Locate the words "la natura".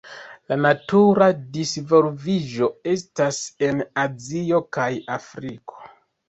0.51-1.27